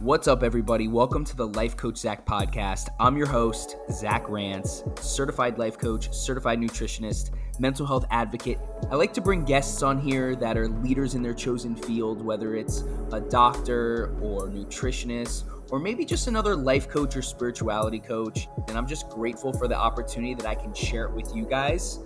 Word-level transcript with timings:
What's 0.00 0.26
up, 0.26 0.42
everybody? 0.42 0.88
Welcome 0.88 1.24
to 1.24 1.36
the 1.36 1.46
Life 1.46 1.76
Coach 1.76 1.98
Zach 1.98 2.26
podcast. 2.26 2.88
I'm 2.98 3.16
your 3.16 3.28
host, 3.28 3.76
Zach 3.92 4.28
Rance, 4.28 4.82
certified 5.00 5.56
life 5.56 5.78
coach, 5.78 6.12
certified 6.12 6.58
nutritionist, 6.58 7.30
mental 7.60 7.86
health 7.86 8.04
advocate. 8.10 8.58
I 8.90 8.96
like 8.96 9.12
to 9.12 9.20
bring 9.20 9.44
guests 9.44 9.84
on 9.84 10.00
here 10.00 10.34
that 10.34 10.58
are 10.58 10.68
leaders 10.68 11.14
in 11.14 11.22
their 11.22 11.32
chosen 11.32 11.76
field, 11.76 12.24
whether 12.24 12.56
it's 12.56 12.82
a 13.12 13.20
doctor 13.20 14.16
or 14.20 14.48
nutritionist 14.48 15.44
or 15.70 15.78
maybe 15.78 16.04
just 16.04 16.26
another 16.26 16.56
life 16.56 16.88
coach 16.88 17.16
or 17.16 17.22
spirituality 17.22 18.00
coach. 18.00 18.48
And 18.66 18.76
I'm 18.76 18.88
just 18.88 19.08
grateful 19.08 19.52
for 19.52 19.68
the 19.68 19.76
opportunity 19.76 20.34
that 20.34 20.44
I 20.44 20.56
can 20.56 20.74
share 20.74 21.04
it 21.04 21.12
with 21.12 21.34
you 21.36 21.46
guys. 21.46 22.00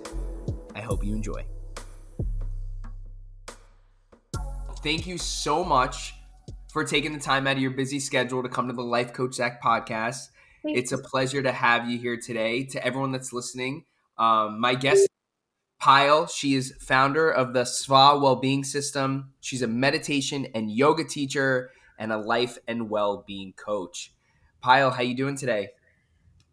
I 0.75 0.83
hope 0.83 1.03
you 1.03 1.15
enjoy. 1.15 1.47
Thank 4.83 5.07
you 5.07 5.17
so 5.17 5.65
much 5.65 6.18
for 6.79 6.85
taking 6.85 7.13
the 7.13 7.19
time 7.19 7.45
out 7.49 7.57
of 7.57 7.59
your 7.61 7.73
busy 7.73 7.99
schedule 7.99 8.41
to 8.41 8.49
come 8.49 8.69
to 8.69 8.73
the 8.73 8.85
Life 8.85 9.13
Coach 9.13 9.35
Zach 9.35 9.61
podcast. 9.61 10.29
it's 10.63 10.93
a 10.93 10.99
pleasure 10.99 11.43
to 11.43 11.51
have 11.51 11.91
you 11.91 11.99
here 11.99 12.17
today. 12.17 12.67
To 12.67 12.87
everyone 12.87 13.11
that's 13.11 13.33
listening, 13.33 13.85
um, 14.17 14.61
my 14.61 14.77
guest, 14.77 15.09
Payal, 15.83 16.31
she 16.31 16.55
is 16.55 16.77
founder 16.79 17.29
of 17.29 17.53
the 17.53 17.63
Sva 17.63 18.23
Wellbeing 18.23 18.63
System. 18.63 19.33
She's 19.41 19.61
a 19.61 19.67
meditation 19.67 20.47
and 20.55 20.71
yoga 20.71 21.03
teacher 21.03 21.73
and 21.99 22.13
a 22.13 22.17
life 22.17 22.59
and 22.69 22.89
well-being 22.89 23.55
coach. 23.55 24.15
Payal, 24.63 24.95
how 24.95 25.03
you 25.03 25.17
doing 25.17 25.37
today? 25.37 25.71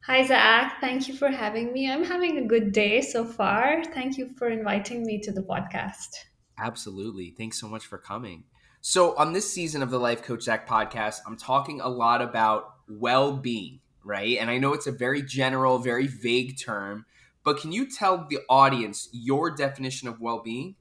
Hi, 0.08 0.26
Zach. 0.26 0.78
Thank 0.82 1.08
you 1.08 1.14
for 1.14 1.30
having 1.30 1.72
me. 1.72 1.92
I'm 1.92 2.04
having 2.04 2.40
a 2.40 2.48
good 2.48 2.72
day 2.72 3.02
so 3.02 3.26
far. 3.26 3.84
Thank 3.94 4.18
you 4.18 4.34
for 4.40 4.50
inviting 4.50 5.05
me 5.05 5.20
to 5.20 5.32
the 5.32 5.44
podcast. 5.44 6.16
Absolutely. 6.58 7.36
Thanks 7.38 7.62
so 7.62 7.68
much 7.68 7.86
for 7.86 8.00
coming. 8.00 8.46
So, 8.88 9.16
on 9.18 9.34
this 9.34 9.52
season 9.52 9.82
of 9.82 9.90
the 9.90 10.00
Life 10.00 10.22
Coach 10.22 10.44
Zach 10.44 10.70
podcast, 10.70 11.22
I'm 11.26 11.38
talking 11.38 11.82
a 11.82 11.90
lot 11.90 12.22
about 12.22 12.76
well 12.88 13.36
being, 13.36 13.80
right? 14.04 14.38
And 14.38 14.48
I 14.48 14.60
know 14.60 14.74
it's 14.74 14.86
a 14.86 14.92
very 14.92 15.24
general, 15.24 15.80
very 15.80 16.05
vague 16.05 16.60
term, 16.64 17.08
but 17.44 17.58
can 17.58 17.72
you 17.72 17.90
tell 17.90 18.27
the 18.30 18.42
audience 18.48 19.10
your 19.12 19.50
definition 19.50 20.08
of 20.08 20.22
well 20.22 20.40
being? 20.40 20.76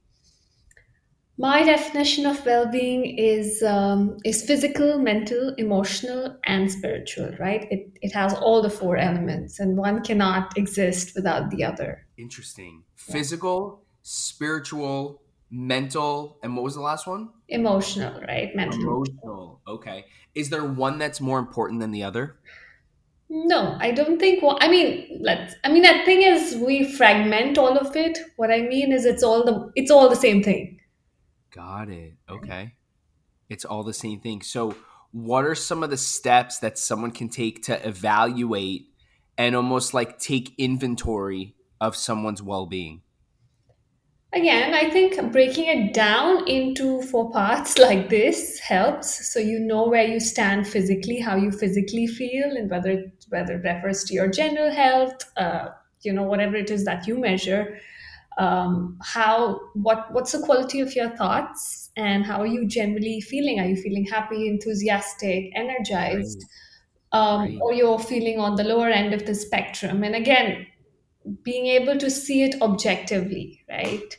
My 1.39 1.63
definition 1.63 2.27
of 2.27 2.45
well-being 2.45 3.17
is 3.17 3.63
um, 3.63 4.17
is 4.23 4.45
physical, 4.45 4.99
mental, 4.99 5.55
emotional, 5.57 6.37
and 6.43 6.71
spiritual. 6.71 7.31
Right? 7.39 7.65
It 7.71 7.89
it 8.03 8.13
has 8.13 8.35
all 8.35 8.61
the 8.61 8.69
four 8.69 8.97
elements, 8.97 9.59
and 9.59 9.75
one 9.75 10.03
cannot 10.03 10.55
exist 10.55 11.13
without 11.15 11.49
the 11.49 11.63
other. 11.63 12.05
Interesting. 12.19 12.83
Physical, 12.93 13.81
spiritual, 14.03 15.23
mental, 15.49 16.39
and 16.43 16.55
what 16.55 16.63
was 16.63 16.75
the 16.75 16.81
last 16.81 17.07
one? 17.07 17.29
Emotional, 17.47 18.21
right? 18.21 18.55
Mental. 18.55 18.79
Emotional. 18.81 19.61
Okay. 19.67 20.05
Is 20.33 20.49
there 20.49 20.63
one 20.63 20.97
that's 20.97 21.21
more 21.21 21.39
important 21.39 21.79
than 21.79 21.91
the 21.91 22.03
other? 22.03 22.37
No, 23.29 23.77
I 23.79 23.91
don't 23.91 24.19
think. 24.19 24.43
Well, 24.43 24.57
I 24.61 24.67
mean, 24.69 25.19
let's. 25.21 25.55
I 25.63 25.71
mean, 25.71 25.81
the 25.81 26.05
thing 26.05 26.21
is, 26.21 26.55
we 26.57 26.83
fragment 26.91 27.57
all 27.57 27.77
of 27.77 27.95
it. 27.95 28.19
What 28.35 28.51
I 28.51 28.61
mean 28.61 28.91
is, 28.91 29.05
it's 29.05 29.23
all 29.23 29.43
the 29.43 29.71
it's 29.75 29.89
all 29.89 30.09
the 30.09 30.15
same 30.15 30.43
thing 30.43 30.79
Got 31.51 31.89
it. 31.89 32.15
Okay. 32.29 32.73
It's 33.49 33.65
all 33.65 33.83
the 33.83 33.93
same 33.93 34.19
thing. 34.19 34.41
So, 34.41 34.75
what 35.11 35.45
are 35.45 35.55
some 35.55 35.83
of 35.83 35.89
the 35.89 35.97
steps 35.97 36.59
that 36.59 36.77
someone 36.77 37.11
can 37.11 37.29
take 37.29 37.63
to 37.63 37.87
evaluate 37.87 38.87
and 39.37 39.55
almost 39.55 39.93
like 39.93 40.19
take 40.19 40.53
inventory 40.57 41.55
of 41.79 41.95
someone's 41.95 42.43
well 42.43 42.65
being? 42.65 43.01
Again, 44.35 44.73
I 44.73 44.89
think 44.89 45.31
breaking 45.31 45.65
it 45.65 45.93
down 45.93 46.47
into 46.47 47.01
four 47.03 47.31
parts 47.31 47.77
like 47.87 48.09
this 48.09 48.59
helps. 48.59 49.33
So 49.33 49.39
you 49.39 49.59
know 49.59 49.87
where 49.87 50.05
you 50.05 50.19
stand 50.19 50.67
physically, 50.67 51.19
how 51.19 51.35
you 51.35 51.51
physically 51.51 52.05
feel, 52.05 52.51
and 52.55 52.69
whether 52.69 52.91
it, 52.91 53.25
whether 53.29 53.53
it 53.53 53.63
refers 53.63 54.03
to 54.05 54.13
your 54.13 54.27
general 54.27 54.71
health, 54.71 55.23
uh, 55.37 55.69
you 56.01 56.13
know, 56.13 56.23
whatever 56.23 56.55
it 56.55 56.69
is 56.69 56.85
that 56.85 57.07
you 57.07 57.17
measure 57.17 57.79
um, 58.37 58.97
how 59.01 59.59
what 59.73 60.11
what's 60.11 60.31
the 60.33 60.39
quality 60.39 60.81
of 60.81 60.93
your 60.95 61.09
thoughts 61.15 61.91
and 61.95 62.25
how 62.25 62.41
are 62.41 62.47
you 62.47 62.67
generally 62.67 63.21
feeling 63.21 63.59
are 63.59 63.65
you 63.65 63.77
feeling 63.77 64.05
happy 64.05 64.47
enthusiastic 64.47 65.51
energized 65.55 66.43
right. 67.13 67.19
Um, 67.19 67.41
right. 67.41 67.59
or 67.61 67.73
you're 67.73 67.99
feeling 67.99 68.39
on 68.39 68.55
the 68.55 68.63
lower 68.63 68.89
end 68.89 69.13
of 69.13 69.25
the 69.25 69.33
spectrum 69.33 70.03
and 70.03 70.15
again 70.15 70.67
being 71.43 71.67
able 71.67 71.97
to 71.97 72.09
see 72.09 72.43
it 72.43 72.61
objectively 72.61 73.63
right 73.69 74.17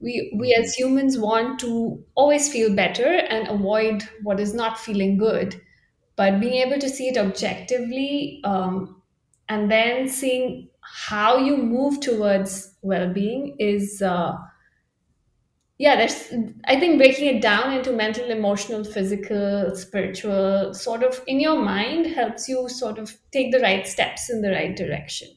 we 0.00 0.32
we 0.36 0.54
as 0.54 0.74
humans 0.74 1.18
want 1.18 1.58
to 1.60 2.04
always 2.14 2.50
feel 2.52 2.74
better 2.74 3.06
and 3.06 3.48
avoid 3.48 4.04
what 4.22 4.40
is 4.40 4.54
not 4.54 4.78
feeling 4.78 5.16
good. 5.16 5.60
But 6.16 6.40
being 6.40 6.54
able 6.66 6.78
to 6.80 6.88
see 6.88 7.08
it 7.08 7.18
objectively 7.18 8.40
um, 8.44 9.02
and 9.48 9.70
then 9.70 10.08
seeing 10.08 10.68
how 10.80 11.36
you 11.38 11.56
move 11.56 12.00
towards 12.00 12.74
well-being 12.82 13.56
is 13.58 14.00
uh, 14.02 14.36
yeah 15.78 15.96
there's 15.96 16.32
i 16.66 16.78
think 16.78 16.98
breaking 16.98 17.26
it 17.36 17.42
down 17.42 17.72
into 17.72 17.92
mental 17.92 18.30
emotional 18.30 18.82
physical 18.84 19.74
spiritual 19.74 20.72
sort 20.72 21.02
of 21.02 21.22
in 21.26 21.38
your 21.40 21.58
mind 21.58 22.06
helps 22.06 22.48
you 22.48 22.68
sort 22.68 22.98
of 22.98 23.14
take 23.32 23.52
the 23.52 23.60
right 23.60 23.86
steps 23.86 24.30
in 24.30 24.40
the 24.42 24.50
right 24.50 24.76
direction 24.76 25.28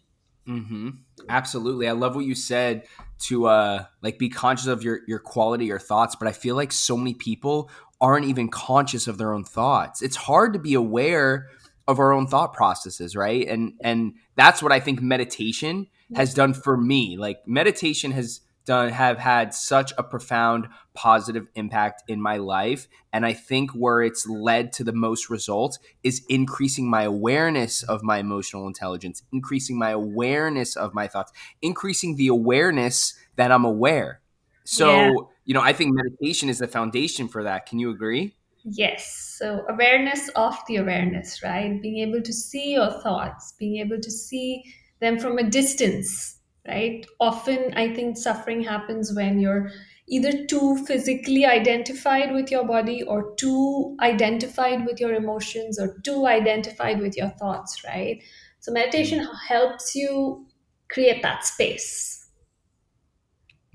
mm-hmm. 0.50 0.90
absolutely. 1.30 1.88
I 1.88 1.92
love 1.94 2.16
what 2.16 2.26
you 2.26 2.36
said 2.36 2.84
to 3.20 3.48
uh 3.48 3.86
like 4.02 4.18
be 4.18 4.30
conscious 4.30 4.68
of 4.68 4.82
your 4.82 5.02
your 5.08 5.20
quality 5.20 5.66
your 5.66 5.78
thoughts 5.78 6.16
but 6.16 6.26
i 6.26 6.32
feel 6.32 6.56
like 6.56 6.72
so 6.72 6.96
many 6.96 7.14
people 7.14 7.70
aren't 8.02 8.26
even 8.26 8.50
conscious 8.50 9.08
of 9.08 9.18
their 9.18 9.34
own 9.34 9.44
thoughts. 9.44 10.02
It's 10.02 10.16
hard 10.16 10.54
to 10.54 10.60
be 10.60 10.74
aware 10.74 11.50
of 11.88 12.00
our 12.00 12.14
own 12.14 12.28
thought 12.28 12.54
processes 12.54 13.16
right? 13.16 13.48
And 13.48 13.74
and 13.82 14.14
that's 14.36 14.64
what 14.64 14.72
i 14.72 14.80
think 14.80 15.02
meditation 15.02 15.88
has 16.16 16.34
done 16.34 16.54
for 16.54 16.78
me. 16.78 17.18
Like 17.18 17.48
meditation 17.48 18.12
has 18.12 18.42
done 18.70 18.90
have 18.90 19.18
had 19.18 19.52
such 19.52 19.92
a 19.98 20.04
profound 20.04 20.68
positive 20.94 21.48
impact 21.56 22.04
in 22.08 22.22
my 22.22 22.38
life 22.38 22.88
and 23.12 23.26
i 23.26 23.34
think 23.34 23.72
where 23.72 24.04
it's 24.04 24.28
led 24.28 24.72
to 24.72 24.84
the 24.84 24.94
most 24.94 25.28
results 25.28 25.80
is 26.04 26.24
increasing 26.30 26.88
my 26.88 27.02
awareness 27.02 27.82
of 27.82 28.04
my 28.04 28.20
emotional 28.20 28.68
intelligence 28.68 29.24
increasing 29.34 29.76
my 29.80 29.90
awareness 29.90 30.76
of 30.76 30.94
my 30.94 31.08
thoughts 31.08 31.32
increasing 31.64 32.16
the 32.16 32.28
awareness 32.28 33.16
that 33.38 33.52
i'm 33.52 33.66
aware 33.66 34.22
so 34.66 34.88
yeah. 34.88 35.12
you 35.46 35.54
know 35.56 35.62
i 35.62 35.74
think 35.74 35.92
meditation 35.96 36.48
is 36.48 36.60
the 36.60 36.68
foundation 36.68 37.28
for 37.28 37.42
that 37.42 37.66
can 37.66 37.80
you 37.80 37.90
agree 37.90 38.36
Yes. 38.66 39.36
So 39.40 39.66
awareness 39.70 40.30
of 40.36 40.54
the 40.68 40.76
awareness, 40.76 41.42
right? 41.42 41.82
Being 41.82 42.10
able 42.10 42.22
to 42.22 42.34
see 42.34 42.74
your 42.74 42.92
thoughts, 43.02 43.54
being 43.58 43.78
able 43.78 44.02
to 44.02 44.12
see 44.12 44.66
them 45.00 45.18
from 45.18 45.38
a 45.38 45.50
distance, 45.50 46.39
right? 46.68 47.06
Often 47.20 47.74
I 47.76 47.94
think 47.94 48.18
suffering 48.18 48.64
happens 48.64 49.14
when 49.14 49.40
you're 49.40 49.72
either 50.08 50.46
too 50.46 50.84
physically 50.86 51.46
identified 51.46 52.34
with 52.34 52.50
your 52.50 52.66
body 52.66 53.04
or 53.04 53.36
too 53.36 53.96
identified 54.02 54.86
with 54.86 55.00
your 55.00 55.14
emotions 55.14 55.80
or 55.80 55.98
too 56.04 56.26
identified 56.26 57.00
with 57.00 57.16
your 57.16 57.30
thoughts, 57.30 57.84
right? 57.84 58.22
So 58.60 58.72
meditation 58.72 59.20
mm-hmm. 59.20 59.36
helps 59.48 59.96
you 59.96 60.48
create 60.90 61.22
that 61.22 61.46
space. 61.46 62.28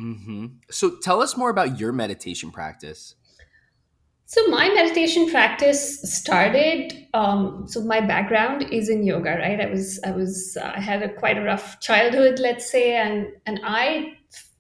Mm-hmm. 0.00 0.46
So 0.70 0.96
tell 1.00 1.22
us 1.22 1.36
more 1.36 1.50
about 1.50 1.78
your 1.78 1.92
meditation 1.92 2.50
practice. 2.50 3.14
So 4.26 4.46
my 4.46 4.68
meditation 4.70 5.30
practice 5.30 6.00
started. 6.02 7.06
Um, 7.12 7.66
so 7.68 7.82
my 7.82 8.00
background 8.00 8.62
is 8.72 8.88
in 8.88 9.04
yoga, 9.04 9.36
right? 9.36 9.60
I 9.60 9.66
was 9.66 10.00
I 10.04 10.12
was 10.12 10.56
uh, 10.60 10.72
I 10.74 10.80
had 10.80 11.02
a 11.02 11.12
quite 11.12 11.36
a 11.36 11.42
rough 11.42 11.78
childhood, 11.80 12.38
let's 12.38 12.70
say, 12.70 12.96
and 12.96 13.26
and 13.46 13.60
I 13.64 14.16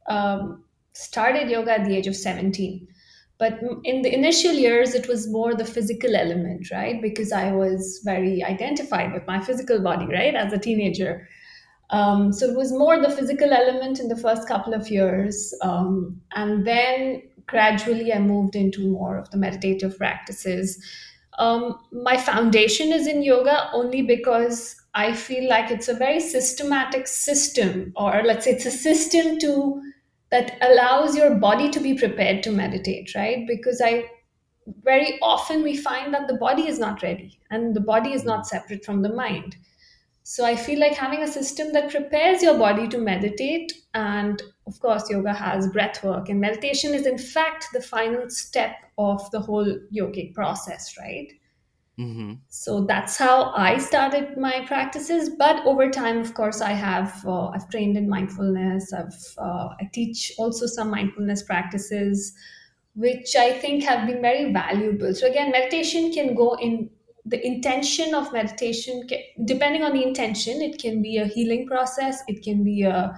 um, 0.06 0.64
started 0.92 1.48
yoga 1.48 1.72
at 1.72 1.86
the 1.86 1.96
age 1.96 2.06
of 2.06 2.14
seventeen. 2.14 2.86
But 3.38 3.58
in 3.82 4.02
the 4.02 4.14
initial 4.14 4.52
years, 4.52 4.94
it 4.94 5.08
was 5.08 5.28
more 5.28 5.54
the 5.54 5.64
physical 5.64 6.14
element, 6.14 6.70
right? 6.70 7.02
Because 7.02 7.32
I 7.32 7.50
was 7.50 8.00
very 8.04 8.44
identified 8.44 9.12
with 9.12 9.26
my 9.26 9.40
physical 9.40 9.80
body, 9.80 10.06
right, 10.06 10.34
as 10.36 10.52
a 10.52 10.58
teenager. 10.58 11.28
Um, 11.90 12.32
so 12.32 12.48
it 12.48 12.56
was 12.56 12.72
more 12.72 13.00
the 13.00 13.10
physical 13.10 13.52
element 13.52 13.98
in 13.98 14.08
the 14.08 14.16
first 14.16 14.46
couple 14.46 14.72
of 14.72 14.88
years, 14.88 15.52
um, 15.62 16.20
and 16.34 16.66
then 16.66 17.22
gradually 17.46 18.12
I 18.12 18.18
moved 18.18 18.56
into 18.56 18.88
more 18.88 19.18
of 19.18 19.30
the 19.30 19.36
meditative 19.36 19.98
practices. 19.98 20.82
Um, 21.38 21.78
my 21.92 22.16
foundation 22.16 22.92
is 22.92 23.06
in 23.06 23.22
yoga 23.22 23.70
only 23.72 24.02
because 24.02 24.76
I 24.94 25.12
feel 25.12 25.48
like 25.48 25.70
it's 25.70 25.88
a 25.88 25.94
very 25.94 26.20
systematic 26.20 27.08
system, 27.08 27.92
or 27.96 28.22
let's 28.24 28.44
say 28.44 28.52
it's 28.52 28.66
a 28.66 28.70
system 28.70 29.38
to 29.40 29.82
that 30.30 30.56
allows 30.60 31.16
your 31.16 31.34
body 31.34 31.70
to 31.70 31.80
be 31.80 31.94
prepared 31.94 32.42
to 32.44 32.50
meditate, 32.50 33.14
right? 33.14 33.46
Because 33.46 33.80
I 33.84 34.04
very 34.82 35.18
often 35.20 35.62
we 35.62 35.76
find 35.76 36.14
that 36.14 36.26
the 36.28 36.38
body 36.38 36.66
is 36.68 36.78
not 36.78 37.02
ready 37.02 37.38
and 37.50 37.74
the 37.74 37.80
body 37.80 38.12
is 38.12 38.24
not 38.24 38.46
separate 38.46 38.84
from 38.84 39.02
the 39.02 39.12
mind. 39.12 39.56
So 40.22 40.44
I 40.44 40.56
feel 40.56 40.80
like 40.80 40.94
having 40.94 41.22
a 41.22 41.28
system 41.28 41.72
that 41.72 41.90
prepares 41.90 42.42
your 42.42 42.56
body 42.56 42.88
to 42.88 42.98
meditate, 42.98 43.72
and 43.92 44.40
of 44.66 44.80
course, 44.80 45.10
yoga 45.10 45.32
has 45.32 45.68
breath 45.68 46.02
work, 46.02 46.28
and 46.28 46.40
meditation 46.40 46.94
is 46.94 47.06
in 47.06 47.18
fact 47.18 47.66
the 47.72 47.82
final 47.82 48.30
step 48.30 48.76
of 48.96 49.30
the 49.30 49.40
whole 49.40 49.78
yogic 49.92 50.34
process, 50.34 50.96
right? 50.98 51.32
Mm-hmm. 51.98 52.34
So 52.48 52.84
that's 52.86 53.16
how 53.16 53.52
I 53.52 53.78
started 53.78 54.36
my 54.36 54.64
practices. 54.66 55.30
But 55.38 55.64
over 55.64 55.90
time, 55.90 56.18
of 56.18 56.34
course, 56.34 56.60
I 56.60 56.72
have 56.72 57.24
uh, 57.26 57.48
I've 57.48 57.68
trained 57.70 57.96
in 57.96 58.08
mindfulness. 58.08 58.92
I've 58.92 59.34
uh, 59.38 59.68
I 59.80 59.88
teach 59.92 60.32
also 60.38 60.66
some 60.66 60.90
mindfulness 60.90 61.42
practices, 61.42 62.34
which 62.96 63.36
I 63.36 63.52
think 63.52 63.84
have 63.84 64.08
been 64.08 64.20
very 64.20 64.52
valuable. 64.52 65.14
So 65.14 65.28
again, 65.28 65.52
meditation 65.52 66.12
can 66.12 66.34
go 66.34 66.54
in 66.54 66.90
the 67.26 67.44
intention 67.46 68.12
of 68.14 68.32
meditation. 68.32 69.06
Can, 69.08 69.20
depending 69.44 69.84
on 69.84 69.92
the 69.92 70.02
intention, 70.02 70.62
it 70.62 70.80
can 70.80 71.00
be 71.00 71.18
a 71.18 71.26
healing 71.26 71.66
process. 71.66 72.22
It 72.26 72.42
can 72.42 72.64
be 72.64 72.82
a 72.82 73.16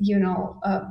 you 0.00 0.18
know 0.18 0.58
a 0.64 0.82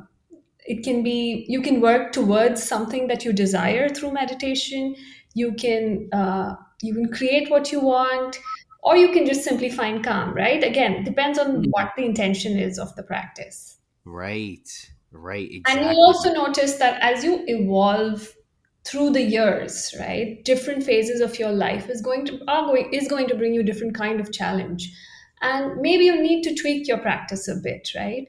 it 0.69 0.83
can 0.83 1.03
be 1.03 1.45
you 1.50 1.61
can 1.61 1.81
work 1.81 2.11
towards 2.11 2.63
something 2.63 3.07
that 3.07 3.25
you 3.25 3.33
desire 3.33 3.89
through 3.89 4.13
meditation. 4.13 4.95
You 5.33 5.53
can 5.53 6.09
uh, 6.13 6.56
you 6.81 6.94
can 6.94 7.11
create 7.11 7.50
what 7.50 7.71
you 7.71 7.79
want 7.79 8.39
or 8.83 8.95
you 8.95 9.11
can 9.11 9.25
just 9.25 9.44
simply 9.44 9.69
find 9.69 10.03
calm 10.03 10.33
right? 10.33 10.63
Again 10.63 11.03
depends 11.03 11.39
on 11.39 11.65
what 11.71 11.91
the 11.97 12.06
intention 12.06 12.57
is 12.57 12.77
of 12.77 12.95
the 12.95 13.03
practice. 13.03 13.77
Right. 14.06 14.69
Right. 15.11 15.50
and 15.67 15.79
you'll 15.79 16.06
also 16.06 16.31
notice 16.31 16.75
that 16.75 17.01
as 17.01 17.23
you 17.23 17.44
evolve 17.47 18.31
through 18.83 19.09
the 19.09 19.23
years 19.23 19.91
right 20.00 20.45
different 20.45 20.83
phases 20.83 21.19
of 21.19 21.39
your 21.39 21.51
life 21.51 21.89
is 21.89 22.00
going 22.00 22.27
to 22.27 22.39
are 22.47 22.67
going 22.67 22.94
is 22.94 23.07
going 23.07 23.27
to 23.27 23.33
bring 23.35 23.56
you 23.56 23.63
different 23.63 23.95
kind 23.95 24.19
of 24.19 24.31
challenge. 24.31 24.91
And 25.41 25.81
maybe 25.81 26.06
you 26.06 26.21
need 26.21 26.44
to 26.44 26.53
tweak 26.53 26.88
your 26.88 27.00
practice 27.00 27.47
a 27.47 27.56
bit 27.56 27.89
right 27.95 28.27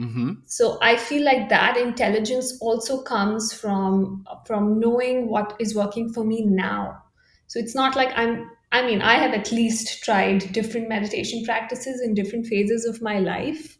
Mm-hmm. 0.00 0.32
so 0.46 0.78
i 0.80 0.96
feel 0.96 1.22
like 1.22 1.50
that 1.50 1.76
intelligence 1.76 2.56
also 2.62 3.02
comes 3.02 3.52
from 3.52 4.26
from 4.46 4.80
knowing 4.80 5.28
what 5.28 5.56
is 5.58 5.74
working 5.74 6.10
for 6.12 6.24
me 6.24 6.42
now. 6.42 7.02
So 7.48 7.58
it's 7.58 7.74
not 7.74 7.96
like 7.96 8.10
i'm 8.16 8.50
i 8.72 8.80
mean 8.86 9.02
i 9.02 9.14
have 9.14 9.34
at 9.34 9.52
least 9.52 10.02
tried 10.02 10.52
different 10.52 10.88
meditation 10.88 11.44
practices 11.44 12.00
in 12.00 12.14
different 12.14 12.46
phases 12.46 12.86
of 12.86 13.02
my 13.02 13.18
life. 13.18 13.76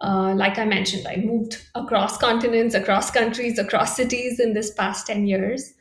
Uh, 0.00 0.34
like 0.34 0.58
i 0.58 0.64
mentioned 0.64 1.06
i 1.06 1.16
moved 1.16 1.58
across 1.74 2.16
continents 2.16 2.74
across 2.74 3.10
countries 3.10 3.58
across 3.58 3.94
cities 3.94 4.40
in 4.40 4.54
this 4.54 4.70
past 4.70 5.06
10 5.06 5.26
years. 5.26 5.74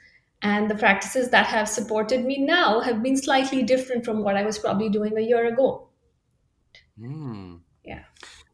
And 0.43 0.69
the 0.69 0.75
practices 0.75 1.29
that 1.29 1.45
have 1.45 1.69
supported 1.69 2.25
me 2.25 2.39
now 2.39 2.79
have 2.81 3.03
been 3.03 3.15
slightly 3.15 3.63
different 3.63 4.03
from 4.03 4.23
what 4.23 4.35
i 4.35 4.43
was 4.43 4.59
probably 4.59 4.89
doing 4.89 5.17
a 5.17 5.21
year 5.21 5.45
ago. 5.45 5.87
Mm. 6.99 7.61
yeah 7.85 8.03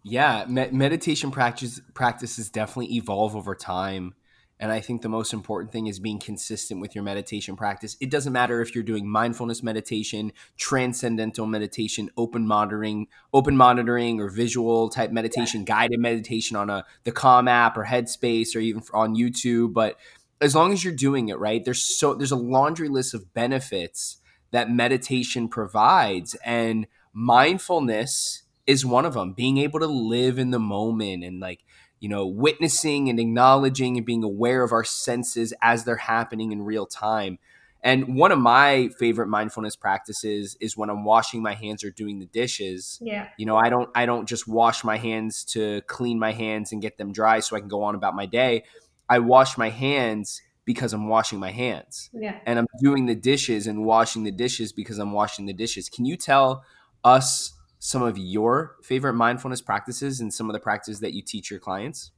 Yeah, 0.09 0.45
me- 0.48 0.69
meditation 0.71 1.31
practice 1.31 1.81
practices 1.94 2.50
definitely 2.50 2.95
evolve 2.95 3.36
over 3.36 3.54
time. 3.54 4.13
And 4.57 4.71
I 4.71 4.80
think 4.80 5.01
the 5.01 5.09
most 5.09 5.33
important 5.33 5.74
thing 5.74 5.88
is 5.88 6.00
being 6.00 6.18
consistent 6.18 6.80
with 6.80 6.95
your 6.95 7.04
meditation 7.04 7.57
practice. 7.57 7.98
It 8.00 8.09
doesn't 8.09 8.31
matter 8.31 8.62
if 8.62 8.74
you're 8.74 8.86
doing 8.86 9.07
mindfulness 9.07 9.62
meditation, 9.62 10.31
transcendental 10.56 11.45
meditation, 11.45 12.09
open 12.15 12.48
monitoring, 12.48 13.07
open 13.33 13.57
monitoring 13.57 14.21
or 14.21 14.30
visual 14.30 14.89
type 14.89 15.12
meditation, 15.12 15.65
guided 15.65 16.00
meditation 16.00 16.56
on 16.56 16.69
a 16.69 16.86
the 17.03 17.12
Calm 17.12 17.50
app 17.50 17.77
or 17.77 17.83
Headspace 17.83 18.56
or 18.56 18.60
even 18.60 18.83
on 18.94 19.13
YouTube, 19.13 19.74
but 19.74 19.98
as 20.39 20.56
long 20.56 20.71
as 20.71 20.86
you're 20.86 20.94
doing 20.94 21.27
it 21.27 21.38
right, 21.38 21.65
there's 21.65 21.83
so 21.83 22.13
there's 22.13 22.31
a 22.31 22.38
laundry 22.38 22.88
list 22.88 23.13
of 23.13 23.33
benefits 23.33 24.21
that 24.51 24.71
meditation 24.71 25.50
provides 25.50 26.33
and 26.45 26.88
mindfulness 27.13 28.44
is 28.67 28.85
one 28.85 29.05
of 29.05 29.13
them 29.13 29.33
being 29.33 29.57
able 29.57 29.79
to 29.79 29.87
live 29.87 30.37
in 30.37 30.51
the 30.51 30.59
moment 30.59 31.23
and 31.23 31.39
like 31.39 31.63
you 31.99 32.09
know 32.09 32.27
witnessing 32.27 33.09
and 33.09 33.19
acknowledging 33.19 33.97
and 33.97 34.05
being 34.05 34.23
aware 34.23 34.61
of 34.61 34.71
our 34.73 34.83
senses 34.83 35.53
as 35.61 35.85
they're 35.85 35.95
happening 35.95 36.51
in 36.51 36.61
real 36.61 36.85
time. 36.85 37.39
And 37.83 38.15
one 38.15 38.31
of 38.31 38.39
my 38.39 38.89
favorite 38.99 39.27
mindfulness 39.27 39.75
practices 39.75 40.57
is 40.59 40.75
when 40.75 40.89
i'm 40.89 41.05
washing 41.05 41.41
my 41.41 41.53
hands 41.53 41.83
or 41.83 41.89
doing 41.89 42.19
the 42.19 42.25
dishes. 42.25 42.99
Yeah. 43.01 43.29
You 43.37 43.45
know 43.45 43.55
i 43.55 43.69
don't 43.69 43.89
i 43.95 44.05
don't 44.05 44.27
just 44.27 44.47
wash 44.47 44.83
my 44.83 44.97
hands 44.97 45.43
to 45.45 45.81
clean 45.87 46.19
my 46.19 46.33
hands 46.33 46.71
and 46.71 46.81
get 46.81 46.97
them 46.97 47.13
dry 47.13 47.39
so 47.39 47.55
i 47.55 47.59
can 47.59 47.69
go 47.69 47.83
on 47.83 47.95
about 47.95 48.15
my 48.15 48.25
day. 48.25 48.63
I 49.09 49.19
wash 49.19 49.57
my 49.57 49.69
hands 49.69 50.41
because 50.65 50.91
i'm 50.91 51.07
washing 51.07 51.39
my 51.39 51.51
hands. 51.51 52.09
Yeah. 52.13 52.39
And 52.45 52.59
i'm 52.59 52.67
doing 52.81 53.05
the 53.05 53.15
dishes 53.15 53.65
and 53.65 53.85
washing 53.85 54.23
the 54.23 54.31
dishes 54.31 54.73
because 54.73 54.99
i'm 54.99 55.13
washing 55.13 55.45
the 55.45 55.53
dishes. 55.53 55.87
Can 55.87 56.03
you 56.03 56.17
tell 56.17 56.65
us 57.03 57.53
some 57.88 58.01
of 58.04 58.18
your 58.18 58.75
favorite 58.84 59.13
mindfulness 59.13 59.62
practices 59.62 60.19
and 60.19 60.34
some 60.34 60.50
of 60.50 60.54
the 60.54 60.60
practices 60.60 61.00
that 61.00 61.13
you 61.13 61.22
teach 61.22 61.50
your 61.50 61.60
clients? 61.62 62.12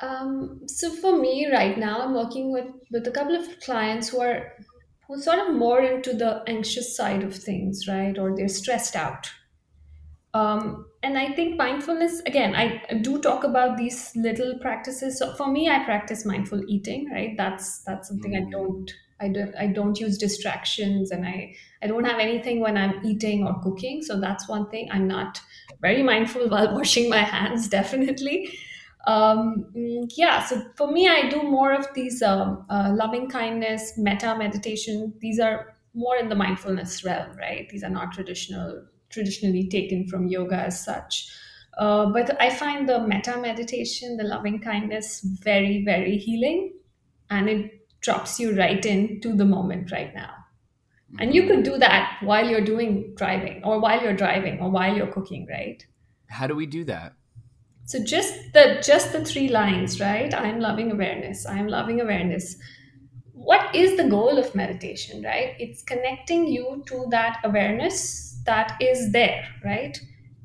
Um, 0.00 0.66
so 0.68 0.90
for 0.94 1.16
me 1.20 1.50
right 1.50 1.76
now, 1.76 2.00
I'm 2.00 2.14
working 2.14 2.52
with 2.52 2.66
with 2.90 3.06
a 3.06 3.10
couple 3.10 3.34
of 3.34 3.60
clients 3.60 4.08
who 4.08 4.20
are 4.20 4.52
who 5.06 5.20
sort 5.20 5.38
of 5.40 5.54
more 5.56 5.80
into 5.80 6.12
the 6.14 6.42
anxious 6.46 6.96
side 6.96 7.22
of 7.24 7.34
things, 7.34 7.86
right? 7.88 8.16
Or 8.18 8.34
they're 8.36 8.48
stressed 8.48 8.94
out. 8.94 9.30
Um, 10.34 10.86
and 11.02 11.16
I 11.18 11.32
think 11.34 11.56
mindfulness, 11.56 12.20
again, 12.26 12.54
I 12.54 12.82
do 13.00 13.20
talk 13.20 13.44
about 13.44 13.78
these 13.78 14.14
little 14.14 14.58
practices. 14.60 15.18
So 15.18 15.34
for 15.34 15.50
me, 15.50 15.68
I 15.68 15.84
practice 15.84 16.26
mindful 16.26 16.62
eating, 16.68 17.10
right? 17.10 17.34
That's 17.36 17.82
that's 17.84 18.08
something 18.08 18.36
I 18.36 18.42
Mm, 18.42 18.50
don't 18.50 18.90
I 19.20 19.28
don't 19.28 19.54
I 19.56 19.66
don't 19.66 19.98
use 19.98 20.18
distractions 20.18 21.10
and 21.10 21.26
I 21.26 21.54
I 21.82 21.86
don't 21.86 22.04
have 22.04 22.18
anything 22.18 22.60
when 22.60 22.76
I'm 22.76 23.04
eating 23.04 23.46
or 23.46 23.60
cooking. 23.60 24.02
So 24.02 24.20
that's 24.20 24.48
one 24.48 24.68
thing. 24.70 24.88
I'm 24.90 25.06
not 25.06 25.40
very 25.80 26.02
mindful 26.02 26.48
while 26.50 26.74
washing 26.74 27.08
my 27.08 27.18
hands, 27.22 27.68
definitely. 27.68 28.50
Um, 29.06 29.66
mm, 29.74 30.10
yeah, 30.16 30.44
so 30.44 30.62
for 30.76 30.90
me, 30.90 31.08
I 31.08 31.30
do 31.30 31.42
more 31.42 31.72
of 31.72 31.86
these 31.94 32.20
um, 32.22 32.66
uh, 32.68 32.92
loving 32.94 33.28
kindness, 33.30 33.94
metta 33.96 34.36
meditation. 34.36 35.14
These 35.20 35.40
are 35.40 35.74
more 35.94 36.16
in 36.16 36.28
the 36.28 36.34
mindfulness 36.34 37.04
realm, 37.04 37.36
right? 37.38 37.68
These 37.70 37.82
are 37.82 37.90
not 37.90 38.12
traditional, 38.12 38.84
traditionally 39.08 39.68
taken 39.68 40.06
from 40.08 40.26
yoga 40.26 40.56
as 40.56 40.84
such. 40.84 41.26
Uh, 41.78 42.06
but 42.06 42.40
I 42.42 42.50
find 42.50 42.88
the 42.88 43.00
metta 43.06 43.38
meditation, 43.40 44.16
the 44.16 44.24
loving 44.24 44.60
kindness, 44.60 45.20
very, 45.20 45.84
very 45.84 46.18
healing, 46.18 46.74
and 47.30 47.48
it 47.48 47.77
drops 48.00 48.38
you 48.38 48.56
right 48.56 48.84
into 48.84 49.34
the 49.34 49.44
moment 49.44 49.90
right 49.90 50.14
now. 50.14 50.34
And 51.18 51.34
you 51.34 51.46
could 51.46 51.60
mhm. 51.60 51.64
do 51.64 51.78
that 51.78 52.18
while 52.22 52.46
you're 52.48 52.64
doing 52.64 53.14
driving, 53.14 53.62
or 53.64 53.80
while 53.80 54.02
you're 54.02 54.16
driving, 54.16 54.60
or 54.60 54.70
while 54.70 54.94
you're 54.94 55.12
cooking, 55.12 55.46
right? 55.48 55.84
How 56.28 56.46
do 56.46 56.54
we 56.54 56.66
do 56.66 56.84
that? 56.84 57.14
So 57.86 58.04
just 58.04 58.34
the 58.52 58.82
just 58.84 59.12
the 59.12 59.24
three 59.24 59.48
lines, 59.48 59.98
right? 59.98 60.32
I'm 60.34 60.60
loving 60.60 60.92
awareness. 60.92 61.46
I'm 61.46 61.68
loving 61.68 62.02
awareness. 62.02 62.56
What 63.32 63.74
is 63.74 63.96
the 63.96 64.08
goal 64.08 64.36
of 64.36 64.54
meditation, 64.54 65.22
right? 65.22 65.54
It's 65.58 65.82
connecting 65.82 66.46
you 66.46 66.84
to 66.88 67.06
that 67.10 67.38
awareness 67.44 68.42
that 68.44 68.76
is 68.80 69.10
there, 69.12 69.46
right? 69.64 69.98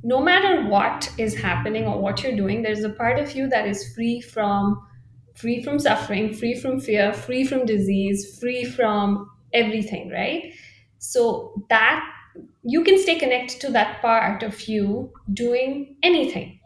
No 0.03 0.22
matter 0.22 0.69
what 0.69 1.12
is 1.17 1.36
happening 1.36 1.86
or 1.86 2.00
what 2.00 2.24
you're 2.24 2.36
doing, 2.36 2.62
there's 2.62 2.83
a 2.83 2.89
part 2.89 3.19
of 3.19 3.36
you 3.36 3.50
that 3.50 3.67
is 3.67 3.93
free 3.93 4.22
from 4.22 4.81
free 5.36 5.63
from 5.63 5.80
suffering, 5.80 6.34
free 6.34 6.56
from 6.56 6.80
fear, 6.80 7.13
free 7.13 7.46
from 7.46 7.66
disease, 7.66 8.40
free 8.40 8.63
from 8.66 9.30
everything, 9.54 10.10
right? 10.10 10.54
So 11.00 11.66
that 11.70 12.04
you 12.63 12.84
can 12.84 12.98
stay 13.00 13.20
connected 13.20 13.60
to 13.62 13.72
that 13.72 14.02
part 14.02 14.44
of 14.44 14.62
you 14.68 15.12
doing 15.34 15.98
anything 16.02 16.60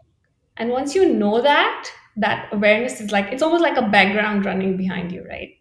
and 0.58 0.70
once 0.72 0.96
you 0.96 1.14
know 1.14 1.42
that, 1.42 1.92
that 2.18 2.50
awareness 2.52 3.00
is 3.00 3.12
like, 3.12 3.32
it's 3.32 3.44
almost 3.44 3.62
like 3.62 3.78
a 3.78 3.90
background 3.90 4.46
running 4.46 4.78
behind 4.78 5.12
you, 5.12 5.26
right? 5.28 5.57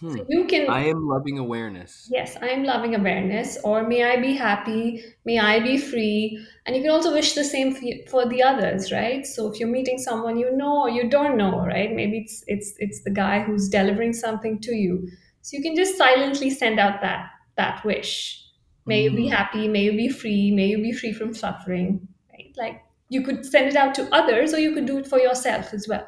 Hmm. 0.00 0.16
So 0.18 0.24
you 0.28 0.44
can, 0.46 0.68
I 0.68 0.84
am 0.86 1.06
loving 1.06 1.38
awareness. 1.38 2.08
yes, 2.10 2.36
I'm 2.42 2.64
loving 2.64 2.94
awareness, 2.94 3.58
or 3.64 3.86
may 3.86 4.04
I 4.04 4.20
be 4.20 4.34
happy, 4.34 5.02
may 5.24 5.38
I 5.38 5.60
be 5.60 5.78
free. 5.78 6.38
And 6.66 6.74
you 6.76 6.82
can 6.82 6.90
also 6.90 7.12
wish 7.12 7.34
the 7.34 7.44
same 7.44 7.74
for, 7.74 7.82
for 8.08 8.28
the 8.28 8.42
others, 8.42 8.92
right? 8.92 9.24
So 9.26 9.50
if 9.52 9.58
you're 9.60 9.68
meeting 9.68 9.98
someone 9.98 10.36
you 10.38 10.54
know 10.56 10.82
or 10.82 10.90
you 10.90 11.08
don't 11.08 11.36
know, 11.36 11.64
right? 11.64 11.92
Maybe 11.94 12.18
it's 12.18 12.44
it's 12.46 12.74
it's 12.78 13.02
the 13.04 13.10
guy 13.10 13.40
who's 13.42 13.68
delivering 13.68 14.12
something 14.12 14.60
to 14.60 14.74
you. 14.74 15.08
So 15.42 15.56
you 15.56 15.62
can 15.62 15.76
just 15.76 15.96
silently 15.96 16.50
send 16.50 16.78
out 16.80 17.00
that 17.02 17.30
that 17.56 17.84
wish. 17.84 18.40
May 18.86 19.04
you 19.04 19.10
be 19.10 19.28
Mm. 19.28 19.30
happy, 19.30 19.68
may 19.68 19.84
you 19.84 19.92
be 19.92 20.08
free, 20.08 20.50
may 20.50 20.66
you 20.66 20.78
be 20.78 20.92
free 20.92 21.12
from 21.12 21.32
suffering, 21.34 22.08
right? 22.32 22.52
Like 22.56 22.82
you 23.08 23.22
could 23.22 23.46
send 23.46 23.68
it 23.68 23.76
out 23.76 23.94
to 23.94 24.08
others 24.14 24.52
or 24.52 24.58
you 24.58 24.74
could 24.74 24.86
do 24.86 24.98
it 24.98 25.06
for 25.06 25.18
yourself 25.18 25.72
as 25.72 25.86
well. 25.88 26.06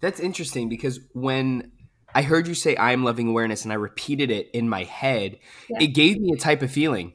That's 0.00 0.20
interesting 0.20 0.68
because 0.68 1.00
when 1.12 1.72
I 2.14 2.22
heard 2.22 2.48
you 2.48 2.54
say 2.54 2.76
I 2.76 2.92
am 2.92 3.04
loving 3.04 3.28
awareness 3.28 3.64
and 3.64 3.72
I 3.72 3.76
repeated 3.76 4.30
it 4.30 4.50
in 4.52 4.68
my 4.68 4.84
head, 4.84 5.38
Yeah. 5.68 5.78
it 5.80 5.88
gave 5.88 6.20
me 6.20 6.32
a 6.32 6.36
type 6.38 6.62
of 6.62 6.70
feeling. 6.70 7.14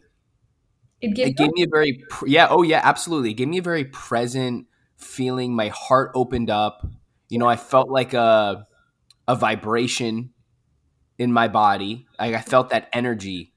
It 1.02 1.18
It 1.20 1.38
gave 1.38 1.52
me 1.54 1.64
a 1.64 1.68
very 1.68 2.04
yeah, 2.25 2.48
oh 2.50 2.64
yeah, 2.64 2.82
absolutely. 2.84 3.32
It 3.32 3.36
gave 3.36 3.48
me 3.48 3.58
a 3.60 3.62
very 3.62 3.86
present 3.86 4.68
feeling. 4.98 5.56
My 5.56 5.68
heart 5.70 6.12
opened 6.16 6.50
up. 6.50 6.88
You 7.30 7.38
know, 7.40 7.48
I 7.48 7.58
felt 7.58 7.90
like 7.90 8.14
a 8.14 8.66
a 9.28 9.36
vibration 9.36 10.32
in 11.18 11.32
my 11.34 11.48
body. 11.48 12.08
Like 12.20 12.36
I 12.36 12.42
felt 12.42 12.70
that 12.72 12.90
energy 12.94 13.54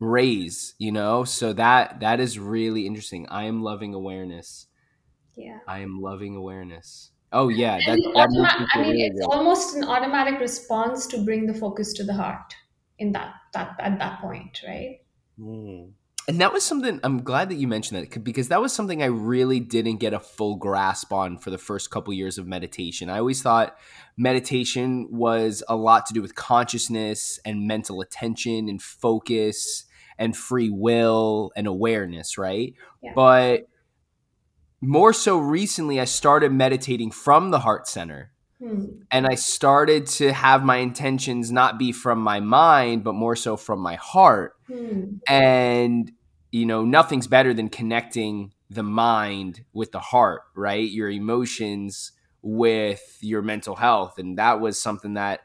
raise, 0.00 0.74
you 0.78 0.92
know? 0.92 1.24
So 1.24 1.52
that 1.54 2.00
that 2.00 2.20
is 2.20 2.38
really 2.38 2.86
interesting. 2.86 3.26
I 3.28 3.44
am 3.44 3.62
loving 3.62 3.94
awareness. 3.94 4.66
yeah. 5.36 5.60
I 5.68 5.80
am 5.80 6.00
loving 6.00 6.36
awareness. 6.36 7.12
Oh 7.32 7.48
yeah, 7.48 7.78
that 7.86 7.98
And 7.98 8.04
that 8.14 8.30
makes 8.30 8.52
automa- 8.54 8.66
I 8.74 8.80
mean, 8.82 8.90
really 8.90 9.02
it's 9.02 9.20
good. 9.20 9.26
almost 9.26 9.76
an 9.76 9.84
automatic 9.84 10.40
response 10.40 11.06
to 11.08 11.24
bring 11.24 11.46
the 11.46 11.54
focus 11.54 11.92
to 11.94 12.04
the 12.04 12.14
heart. 12.14 12.54
in 12.98 13.12
that 13.12 13.34
that 13.54 13.76
at 13.78 13.98
that 13.98 14.20
point 14.20 14.60
right 14.66 14.98
mm. 15.38 15.90
and 16.26 16.40
that 16.40 16.52
was 16.52 16.64
something 16.64 17.00
i'm 17.02 17.22
glad 17.22 17.48
that 17.48 17.54
you 17.54 17.68
mentioned 17.68 18.02
that 18.02 18.24
because 18.24 18.48
that 18.48 18.60
was 18.60 18.72
something 18.72 19.02
i 19.02 19.06
really 19.06 19.60
didn't 19.60 19.98
get 19.98 20.12
a 20.12 20.20
full 20.20 20.56
grasp 20.56 21.12
on 21.12 21.38
for 21.38 21.50
the 21.50 21.58
first 21.58 21.90
couple 21.90 22.12
years 22.12 22.38
of 22.38 22.46
meditation 22.46 23.08
i 23.08 23.18
always 23.18 23.42
thought 23.42 23.76
meditation 24.16 25.06
was 25.10 25.62
a 25.68 25.76
lot 25.76 26.06
to 26.06 26.12
do 26.12 26.20
with 26.20 26.34
consciousness 26.34 27.38
and 27.44 27.66
mental 27.66 28.00
attention 28.00 28.68
and 28.68 28.82
focus 28.82 29.84
and 30.18 30.36
free 30.36 30.70
will 30.70 31.52
and 31.56 31.66
awareness 31.66 32.36
right 32.36 32.74
yeah. 33.02 33.12
but 33.14 33.68
more 34.80 35.12
so 35.12 35.38
recently 35.38 36.00
i 36.00 36.04
started 36.04 36.52
meditating 36.52 37.10
from 37.10 37.50
the 37.50 37.60
heart 37.60 37.88
center 37.88 38.32
Hmm. 38.58 38.86
And 39.10 39.26
I 39.26 39.36
started 39.36 40.06
to 40.06 40.32
have 40.32 40.64
my 40.64 40.78
intentions 40.78 41.52
not 41.52 41.78
be 41.78 41.92
from 41.92 42.20
my 42.20 42.40
mind, 42.40 43.04
but 43.04 43.14
more 43.14 43.36
so 43.36 43.56
from 43.56 43.80
my 43.80 43.94
heart. 43.94 44.54
Hmm. 44.66 45.18
And, 45.28 46.10
you 46.50 46.66
know, 46.66 46.84
nothing's 46.84 47.28
better 47.28 47.54
than 47.54 47.68
connecting 47.68 48.52
the 48.68 48.82
mind 48.82 49.64
with 49.72 49.92
the 49.92 50.00
heart, 50.00 50.42
right? 50.56 50.88
Your 50.90 51.08
emotions 51.08 52.12
with 52.42 53.18
your 53.20 53.42
mental 53.42 53.76
health. 53.76 54.18
And 54.18 54.36
that 54.38 54.60
was 54.60 54.80
something 54.80 55.14
that 55.14 55.40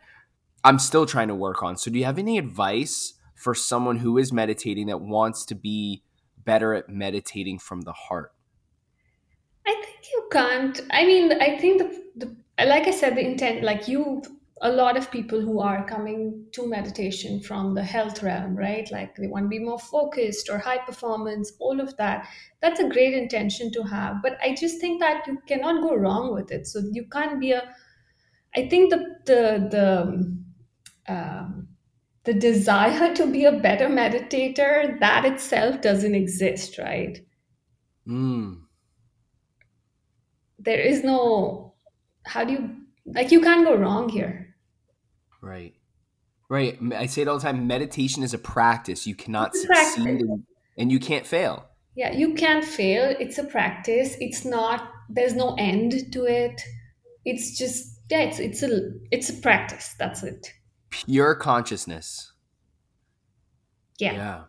I'm 0.64 0.80
still 0.80 1.06
trying 1.06 1.28
to 1.28 1.36
work 1.36 1.62
on. 1.62 1.78
So, 1.78 1.92
do 1.92 2.00
you 2.00 2.06
have 2.06 2.18
any 2.18 2.38
advice 2.38 3.14
for 3.36 3.54
someone 3.54 3.98
who 3.98 4.18
is 4.18 4.34
meditating 4.34 4.88
that 4.88 5.02
wants 5.02 5.46
to 5.46 5.56
be 5.56 6.04
better 6.44 6.74
at 6.74 6.90
meditating 6.90 7.60
from 7.60 7.82
the 7.82 7.94
heart? 7.94 8.32
I 9.66 9.74
think 9.74 10.06
you 10.12 10.28
can't. 10.32 10.82
I 10.92 11.06
mean, 11.06 11.32
I 11.42 11.58
think 11.58 11.80
the, 11.80 12.04
the 12.26 12.66
like 12.66 12.88
I 12.88 12.92
said, 12.92 13.16
the 13.16 13.26
intent, 13.26 13.64
like 13.64 13.88
you, 13.88 14.22
a 14.62 14.72
lot 14.72 14.98
of 14.98 15.12
people 15.12 15.42
who 15.42 15.60
are 15.60 15.86
coming 15.86 16.46
to 16.54 16.68
meditation 16.68 17.40
from 17.40 17.74
the 17.74 17.84
health 17.84 18.24
realm, 18.24 18.56
right? 18.56 18.90
Like 18.92 19.16
they 19.16 19.28
want 19.28 19.46
to 19.46 19.50
be 19.50 19.60
more 19.60 19.80
focused 19.80 20.50
or 20.50 20.58
high 20.58 20.78
performance, 20.80 21.54
all 21.60 21.80
of 21.80 21.96
that. 21.98 22.28
That's 22.62 22.80
a 22.80 22.90
great 22.90 23.14
intention 23.14 23.72
to 23.74 23.84
have. 23.84 24.22
But 24.22 24.38
I 24.42 24.56
just 24.56 24.80
think 24.80 25.02
that 25.02 25.28
you 25.28 25.40
cannot 25.48 25.82
go 25.82 25.96
wrong 25.96 26.34
with 26.34 26.52
it. 26.52 26.68
So 26.68 26.82
you 26.92 27.06
can't 27.12 27.40
be 27.40 27.52
a, 27.52 27.74
I 28.56 28.68
think 28.70 28.92
the, 28.92 29.16
the, 29.26 30.38
the, 31.08 31.14
um, 31.14 31.68
the 32.24 32.34
desire 32.34 33.14
to 33.16 33.28
be 33.28 33.46
a 33.46 33.52
better 33.60 33.88
meditator, 33.88 35.00
that 35.00 35.26
itself 35.26 35.82
doesn't 35.82 36.16
exist, 36.16 36.78
right? 36.78 37.20
Mm. 38.08 38.63
There 40.64 40.80
is 40.80 41.04
no 41.04 41.74
how 42.26 42.44
do 42.44 42.54
you 42.54 42.76
like 43.06 43.32
you 43.32 43.42
can't 43.42 43.66
go 43.66 43.76
wrong 43.76 44.10
here. 44.10 44.56
Right. 45.42 45.74
Right. 46.50 46.78
I 46.96 47.08
say 47.08 47.24
it 47.24 47.28
all 47.28 47.38
the 47.38 47.44
time 47.44 47.68
meditation 47.68 48.24
is 48.24 48.34
a 48.34 48.38
practice. 48.38 49.06
You 49.08 49.16
cannot 49.16 49.56
succeed 49.56 50.22
and, 50.22 50.44
and 50.78 50.92
you 50.92 51.00
can't 51.00 51.26
fail. 51.26 51.66
Yeah 51.96 52.12
you 52.12 52.34
can't 52.34 52.64
fail. 52.64 53.16
It's 53.20 53.38
a 53.38 53.44
practice. 53.44 54.16
It's 54.20 54.46
not 54.46 54.90
there's 55.10 55.36
no 55.36 55.56
end 55.58 56.12
to 56.14 56.26
it. 56.26 56.62
It's 57.26 57.58
just 57.58 58.00
yeah 58.10 58.22
it's 58.22 58.40
it's 58.40 58.64
a 58.64 58.92
it's 59.12 59.30
a 59.30 59.34
practice. 59.34 59.96
That's 60.00 60.24
it. 60.24 60.54
Pure 60.90 61.36
consciousness. 61.36 62.32
Yeah. 64.00 64.14
Yeah. 64.14 64.42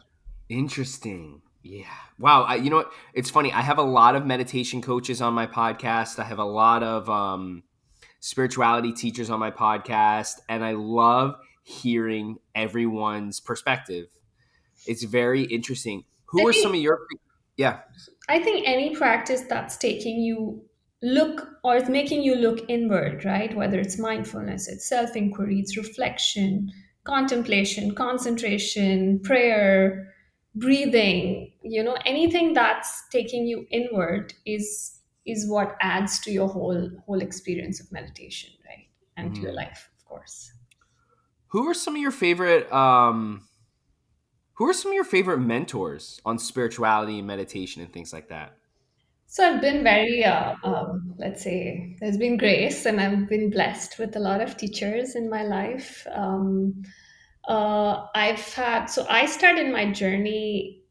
Interesting 0.49 1.43
yeah. 1.65 1.87
Wow. 2.19 2.43
I, 2.43 2.57
you 2.57 2.69
know 2.69 2.77
what? 2.77 2.93
It's 3.15 3.31
funny. 3.31 3.51
I 3.51 3.63
have 3.63 3.79
a 3.79 3.83
lot 3.83 4.15
of 4.17 4.27
meditation 4.27 4.83
coaches 4.83 5.23
on 5.23 5.33
my 5.33 5.47
podcast. 5.47 6.19
I 6.19 6.25
have 6.25 6.39
a 6.39 6.45
lot 6.45 6.83
of 6.83 7.09
um, 7.09 7.63
spirituality 8.21 8.93
teachers 8.93 9.31
on 9.31 9.41
my 9.41 9.51
podcast, 9.51 10.41
and 10.49 10.63
I 10.63 10.73
love 10.73 11.37
hearing 11.63 12.37
everyone's 12.55 13.41
perspective. 13.41 14.09
It's 14.87 15.05
very 15.05 15.45
interesting. 15.45 16.05
Who 16.27 16.43
I 16.43 16.51
are 16.51 16.53
think, 16.53 16.63
some 16.63 16.75
of 16.75 16.81
your? 16.81 17.01
Yeah. 17.57 17.81
I 18.29 18.41
think 18.41 18.69
any 18.69 18.95
practice 18.95 19.41
that's 19.49 19.79
taking 19.79 20.21
you 20.21 20.63
look 21.03 21.49
or 21.65 21.77
is 21.77 21.89
making 21.89 22.23
you 22.23 22.35
look 22.35 22.61
inward, 22.69 23.25
right? 23.25 23.57
Whether 23.57 23.81
it's 23.81 23.99
mindfulness, 23.99 24.69
it's 24.69 24.87
self 24.87 25.17
inquiry, 25.17 25.61
it's 25.61 25.79
reflection, 25.79 26.71
contemplation, 27.05 27.95
concentration, 27.95 29.21
prayer 29.21 30.11
breathing 30.55 31.53
you 31.65 31.83
know 31.83 31.97
anything 32.05 32.53
that's 32.53 33.09
taking 33.11 33.47
you 33.47 33.67
inward 33.71 34.35
is 34.47 35.01
is 35.27 35.49
what 35.49 35.77
adds 35.81 36.21
to 36.21 36.31
your 36.31 36.49
whole 36.49 36.91
whole 37.07 37.21
experience 37.21 37.81
of 37.81 37.91
meditation 37.91 38.51
right 38.69 38.87
and 39.17 39.31
mm. 39.31 39.35
to 39.35 39.41
your 39.41 39.53
mm. 39.53 39.57
life 39.57 39.91
of 39.99 40.05
course 40.05 40.53
who 41.49 41.67
are 41.67 41.75
some 41.75 41.97
of 41.97 42.03
your 42.03 42.11
favorite 42.11 42.71
um 42.73 43.49
who 44.55 44.69
are 44.69 44.75
some 44.75 44.93
of 44.93 44.95
your 44.95 45.05
favorite 45.05 45.39
mentors 45.39 46.21
on 46.25 46.39
spirituality 46.39 47.19
and 47.19 47.27
meditation 47.27 47.83
and 47.83 47.93
things 47.93 48.13
like 48.13 48.29
that 48.29 48.57
so 49.27 49.49
i've 49.49 49.63
been 49.63 49.83
very 49.83 50.23
uh, 50.23 50.55
um, 50.65 51.15
let's 51.17 51.43
say 51.43 51.97
there's 51.99 52.19
been 52.19 52.37
grace 52.37 52.85
and 52.85 53.01
i've 53.01 53.27
been 53.29 53.49
blessed 53.49 53.99
with 53.99 54.15
a 54.17 54.21
lot 54.21 54.43
of 54.43 54.57
teachers 54.57 55.15
in 55.15 55.31
my 55.31 55.43
life 55.43 56.07
um, 56.13 56.83
uh, 57.47 58.07
I've 58.15 58.55
had 58.55 58.87
so 58.87 59.07
I 59.09 59.27
started 59.27 59.71
my 59.71 59.93
journey 59.93 60.84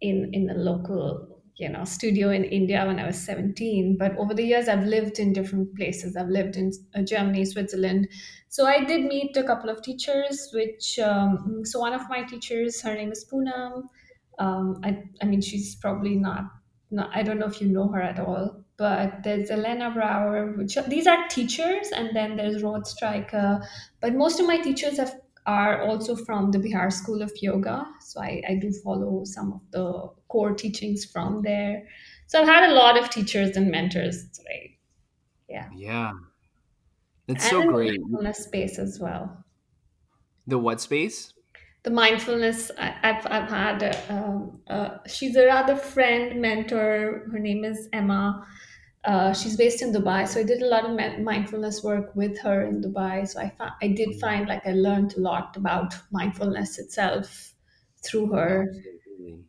in 0.00 0.30
in 0.32 0.50
a 0.50 0.54
local 0.54 1.40
you 1.56 1.68
know 1.68 1.84
studio 1.84 2.30
in 2.30 2.44
India 2.44 2.84
when 2.86 2.98
I 2.98 3.06
was 3.06 3.18
17 3.18 3.96
but 3.98 4.16
over 4.16 4.34
the 4.34 4.42
years 4.42 4.68
I've 4.68 4.84
lived 4.84 5.18
in 5.18 5.32
different 5.32 5.76
places. 5.76 6.16
I've 6.16 6.28
lived 6.28 6.56
in 6.56 6.72
uh, 6.94 7.02
Germany 7.02 7.44
Switzerland. 7.44 8.08
So 8.48 8.66
I 8.66 8.84
did 8.84 9.04
meet 9.04 9.36
a 9.36 9.44
couple 9.44 9.70
of 9.70 9.82
teachers 9.82 10.50
which 10.54 10.98
um, 10.98 11.62
so 11.64 11.78
one 11.80 11.92
of 11.92 12.08
my 12.08 12.22
teachers 12.22 12.80
her 12.80 12.94
name 12.94 13.12
is 13.12 13.26
Poonam. 13.30 13.84
Um, 14.38 14.80
I, 14.82 15.04
I 15.20 15.26
mean 15.26 15.42
she's 15.42 15.74
probably 15.74 16.16
not, 16.16 16.44
not 16.90 17.10
I 17.14 17.22
don't 17.22 17.38
know 17.38 17.46
if 17.46 17.60
you 17.60 17.68
know 17.68 17.88
her 17.88 18.00
at 18.00 18.18
all 18.18 18.64
but 18.78 19.22
there's 19.22 19.50
Elena 19.50 19.90
Brower 19.90 20.52
which 20.52 20.78
these 20.88 21.06
are 21.06 21.28
teachers 21.28 21.90
and 21.94 22.16
then 22.16 22.36
there's 22.36 22.62
Rod 22.62 22.86
Stryker 22.86 23.60
but 24.00 24.14
most 24.14 24.40
of 24.40 24.46
my 24.46 24.56
teachers 24.56 24.96
have 24.96 25.14
are 25.50 25.82
also 25.82 26.14
from 26.14 26.50
the 26.52 26.58
Bihar 26.58 26.92
School 26.92 27.22
of 27.22 27.32
Yoga. 27.40 27.86
So 28.00 28.20
I, 28.20 28.42
I 28.48 28.54
do 28.54 28.70
follow 28.84 29.24
some 29.24 29.52
of 29.52 29.60
the 29.72 30.10
core 30.28 30.54
teachings 30.54 31.04
from 31.04 31.42
there. 31.42 31.88
So 32.26 32.40
I've 32.40 32.46
had 32.46 32.70
a 32.70 32.74
lot 32.74 32.98
of 32.98 33.10
teachers 33.10 33.56
and 33.56 33.70
mentors, 33.70 34.16
right? 34.48 34.70
Yeah. 35.48 35.68
Yeah. 35.74 36.12
That's 37.26 37.44
and 37.44 37.50
so 37.50 37.70
great. 37.72 38.00
mindfulness 38.00 38.44
space 38.44 38.78
as 38.78 39.00
well. 39.00 39.44
The 40.46 40.58
what 40.58 40.80
space? 40.80 41.32
The 41.82 41.90
mindfulness. 41.90 42.70
I, 42.78 42.94
have 43.02 43.26
I've 43.26 43.50
had. 43.50 43.82
A, 43.82 44.14
um, 44.14 44.60
uh, 44.68 44.98
she's 45.06 45.34
a 45.36 45.46
rather 45.46 45.76
friend 45.76 46.40
mentor. 46.40 47.28
Her 47.32 47.38
name 47.38 47.64
is 47.64 47.88
Emma 47.92 48.46
uh, 49.04 49.32
she's 49.32 49.56
based 49.56 49.82
in 49.82 49.92
Dubai, 49.92 50.28
so 50.28 50.40
I 50.40 50.42
did 50.44 50.62
a 50.62 50.66
lot 50.66 50.84
of 50.84 50.96
mindfulness 51.20 51.82
work 51.82 52.14
with 52.14 52.38
her 52.40 52.64
in 52.66 52.82
Dubai. 52.82 53.26
So 53.26 53.40
I 53.40 53.52
I 53.82 53.88
did 53.88 54.18
find 54.20 54.48
like 54.48 54.66
I 54.66 54.72
learned 54.72 55.14
a 55.16 55.20
lot 55.20 55.56
about 55.56 55.94
mindfulness 56.10 56.78
itself 56.78 57.54
through 58.04 58.32
her. 58.32 58.66
Absolutely. 58.66 59.44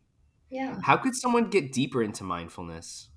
Yeah. 0.50 0.82
How 0.82 0.96
could 0.98 1.14
someone 1.14 1.50
get 1.50 1.72
deeper 1.72 2.02
into 2.02 2.24
mindfulness? 2.24 3.10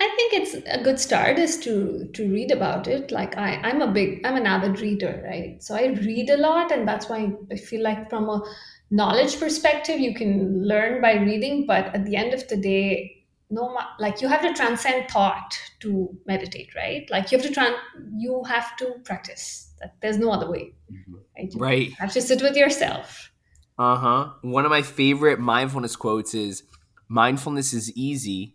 I 0.00 0.08
think 0.16 0.32
it's 0.32 0.54
a 0.66 0.82
good 0.82 0.98
start 0.98 1.38
is 1.38 1.56
to 1.60 2.08
to 2.12 2.30
read 2.32 2.50
about 2.50 2.88
it. 2.88 3.10
Like 3.12 3.36
I, 3.38 3.54
I'm 3.62 3.80
a 3.80 3.90
big, 3.92 4.26
I'm 4.26 4.36
an 4.36 4.46
avid 4.46 4.80
reader, 4.80 5.22
right? 5.24 5.62
So 5.62 5.76
I 5.76 5.86
read 5.86 6.28
a 6.28 6.36
lot, 6.36 6.72
and 6.72 6.86
that's 6.88 7.08
why 7.08 7.32
I 7.52 7.56
feel 7.56 7.82
like 7.82 8.10
from 8.10 8.28
a 8.28 8.42
knowledge 8.90 9.38
perspective, 9.38 10.00
you 10.00 10.12
can 10.14 10.64
learn 10.66 11.00
by 11.00 11.14
reading. 11.14 11.66
But 11.66 11.94
at 11.94 12.04
the 12.04 12.16
end 12.16 12.34
of 12.34 12.46
the 12.48 12.56
day, 12.56 13.21
no 13.52 13.78
like 13.98 14.20
you 14.20 14.28
have 14.28 14.42
to 14.42 14.52
transcend 14.54 15.10
thought 15.10 15.58
to 15.80 16.08
meditate 16.26 16.74
right? 16.74 17.08
Like 17.10 17.30
you 17.30 17.38
have 17.38 17.46
to 17.46 17.52
try 17.52 17.76
you 18.16 18.42
have 18.44 18.76
to 18.78 18.94
practice. 19.04 19.68
That 19.80 19.96
there's 20.00 20.18
no 20.18 20.30
other 20.30 20.48
way 20.48 20.74
mm-hmm. 20.90 21.14
right, 21.36 21.52
you 21.52 21.60
right. 21.60 21.92
have 21.94 22.12
to 22.12 22.22
sit 22.22 22.40
with 22.40 22.56
yourself. 22.56 23.30
Uh-huh. 23.78 24.30
One 24.42 24.64
of 24.64 24.70
my 24.70 24.82
favorite 24.82 25.40
mindfulness 25.40 25.96
quotes 25.96 26.34
is 26.34 26.62
mindfulness 27.08 27.72
is 27.72 27.90
easy. 27.96 28.54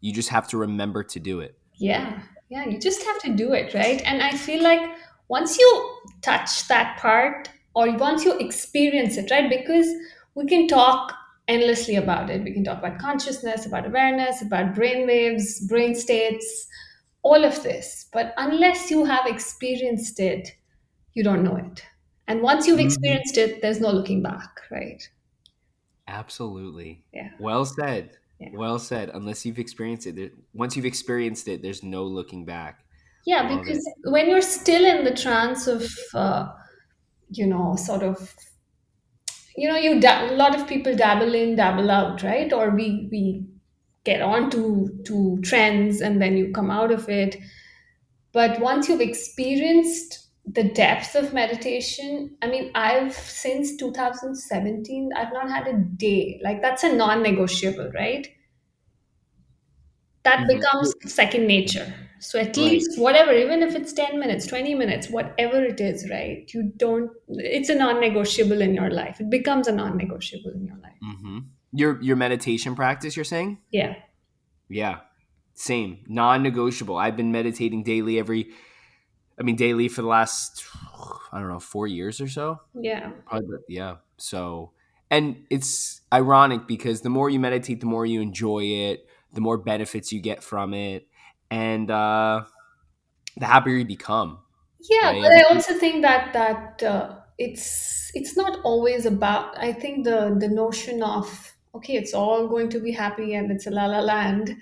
You 0.00 0.12
just 0.12 0.30
have 0.30 0.48
to 0.48 0.56
remember 0.56 1.04
to 1.04 1.20
do 1.20 1.40
it. 1.40 1.58
Yeah. 1.74 2.22
Yeah 2.48 2.68
you 2.68 2.78
just 2.78 3.02
have 3.04 3.18
to 3.20 3.34
do 3.34 3.52
it 3.52 3.72
right? 3.74 4.02
And 4.04 4.22
i 4.22 4.30
feel 4.30 4.62
like 4.62 4.82
once 5.28 5.58
you 5.58 5.98
touch 6.20 6.68
that 6.68 6.98
part 6.98 7.48
or 7.74 7.90
once 7.96 8.24
you 8.24 8.38
experience 8.38 9.16
it 9.16 9.30
right? 9.30 9.48
Because 9.48 9.86
we 10.34 10.46
can 10.46 10.68
talk 10.68 11.14
endlessly 11.48 11.96
about 11.96 12.30
it. 12.30 12.42
We 12.42 12.52
can 12.52 12.64
talk 12.64 12.78
about 12.78 12.98
consciousness, 12.98 13.66
about 13.66 13.86
awareness, 13.86 14.42
about 14.42 14.74
brain 14.74 15.06
waves, 15.06 15.60
brain 15.66 15.94
states, 15.94 16.66
all 17.22 17.44
of 17.44 17.62
this. 17.62 18.06
But 18.12 18.34
unless 18.36 18.90
you 18.90 19.04
have 19.04 19.26
experienced 19.26 20.20
it, 20.20 20.52
you 21.14 21.22
don't 21.22 21.44
know 21.44 21.56
it. 21.56 21.84
And 22.28 22.40
once 22.40 22.66
you've 22.66 22.78
mm-hmm. 22.78 22.86
experienced 22.86 23.36
it, 23.36 23.60
there's 23.60 23.80
no 23.80 23.90
looking 23.90 24.22
back, 24.22 24.60
right? 24.70 25.06
Absolutely. 26.08 27.04
Yeah. 27.12 27.30
Well 27.38 27.64
said. 27.64 28.18
Yeah. 28.38 28.48
Well 28.54 28.78
said. 28.78 29.10
Unless 29.12 29.44
you've 29.44 29.58
experienced 29.58 30.06
it, 30.06 30.32
once 30.54 30.76
you've 30.76 30.86
experienced 30.86 31.48
it, 31.48 31.62
there's 31.62 31.82
no 31.82 32.04
looking 32.04 32.44
back. 32.44 32.84
Yeah, 33.24 33.56
because 33.56 33.86
it. 33.86 34.10
when 34.10 34.28
you're 34.28 34.40
still 34.40 34.84
in 34.84 35.04
the 35.04 35.14
trance 35.14 35.68
of 35.68 35.88
uh, 36.12 36.48
you 37.32 37.46
know, 37.46 37.76
sort 37.76 38.02
of, 38.02 38.34
you 39.56 39.68
know, 39.68 39.76
you 39.76 40.00
da- 40.00 40.30
a 40.30 40.34
lot 40.36 40.54
of 40.58 40.66
people 40.66 40.94
dabble 40.96 41.34
in, 41.34 41.56
dabble 41.56 41.90
out, 41.90 42.22
right? 42.22 42.52
Or 42.52 42.70
we 42.70 43.08
we 43.10 43.44
get 44.04 44.20
on 44.22 44.50
to 44.50 44.90
to 45.06 45.38
trends 45.42 46.00
and 46.00 46.20
then 46.20 46.36
you 46.36 46.52
come 46.52 46.70
out 46.70 46.90
of 46.90 47.08
it. 47.08 47.36
But 48.32 48.60
once 48.60 48.88
you've 48.88 49.00
experienced 49.00 50.28
the 50.46 50.64
depth 50.64 51.14
of 51.14 51.32
meditation, 51.32 52.36
I 52.42 52.48
mean, 52.48 52.70
I've 52.74 53.14
since 53.14 53.76
2017, 53.76 55.10
I've 55.16 55.32
not 55.32 55.50
had 55.50 55.66
a 55.68 55.74
day 55.78 56.40
like 56.44 56.62
that's 56.62 56.84
a 56.84 56.92
non-negotiable, 56.94 57.90
right? 57.94 58.28
That 60.24 60.40
Mhm. 60.40 60.48
becomes 60.48 60.94
second 61.06 61.46
nature. 61.46 61.94
So 62.22 62.38
at 62.38 62.56
Right. 62.56 62.66
least 62.70 62.98
whatever, 62.98 63.32
even 63.32 63.62
if 63.62 63.74
it's 63.74 63.92
10 63.92 64.18
minutes, 64.18 64.46
20 64.46 64.74
minutes, 64.74 65.10
whatever 65.10 65.62
it 65.64 65.80
is, 65.80 66.08
right? 66.10 66.48
You 66.54 66.72
don't, 66.76 67.10
it's 67.28 67.68
a 67.68 67.74
non 67.74 68.00
negotiable 68.00 68.62
in 68.62 68.74
your 68.74 68.90
life. 68.90 69.20
It 69.20 69.28
becomes 69.30 69.68
a 69.68 69.72
non 69.72 69.96
negotiable 69.96 70.52
in 70.54 70.64
your 70.66 70.76
life. 70.76 70.98
hmm 71.02 71.38
Your 71.72 72.00
your 72.02 72.16
meditation 72.16 72.74
practice, 72.76 73.16
you're 73.16 73.24
saying? 73.24 73.58
Yeah. 73.70 73.94
Yeah, 74.68 75.00
same, 75.54 76.04
non-negotiable. 76.08 76.96
I've 76.96 77.16
been 77.16 77.30
meditating 77.32 77.82
daily 77.84 78.18
every, 78.18 78.50
I 79.38 79.42
mean, 79.42 79.56
daily 79.56 79.88
for 79.88 80.02
the 80.02 80.08
last, 80.08 80.64
I 81.32 81.40
don't 81.40 81.48
know, 81.48 81.60
four 81.60 81.86
years 81.86 82.20
or 82.20 82.28
so. 82.28 82.60
Yeah. 82.74 83.10
Probably, 83.26 83.58
yeah. 83.68 83.96
So, 84.16 84.72
and 85.10 85.44
it's 85.50 86.00
ironic 86.12 86.66
because 86.66 87.02
the 87.02 87.10
more 87.10 87.28
you 87.28 87.38
meditate, 87.40 87.80
the 87.80 87.86
more 87.86 88.06
you 88.06 88.20
enjoy 88.22 88.64
it, 88.64 89.06
the 89.34 89.40
more 89.42 89.58
benefits 89.58 90.12
you 90.12 90.20
get 90.20 90.42
from 90.42 90.72
it, 90.74 91.06
and 91.52 91.90
uh, 91.90 92.44
the 93.36 93.46
happier 93.46 93.76
you 93.76 93.84
become. 93.84 94.38
Yeah, 94.90 95.12
Right. 95.12 95.20
but 95.22 95.32
I 95.32 95.42
also 95.42 95.74
think 95.78 96.02
that 96.02 96.32
that 96.32 96.82
uh, 96.82 97.16
it's 97.38 98.10
it's 98.14 98.36
not 98.36 98.58
always 98.64 99.06
about. 99.06 99.56
I 99.58 99.72
think 99.72 100.04
the 100.04 100.36
the 100.38 100.48
notion 100.48 101.02
of 101.02 101.52
okay, 101.74 101.94
it's 101.96 102.14
all 102.14 102.48
going 102.48 102.68
to 102.70 102.80
be 102.80 102.90
happy 102.92 103.34
and 103.34 103.50
it's 103.50 103.66
a 103.66 103.70
la 103.70 103.86
la 103.86 104.00
land. 104.00 104.56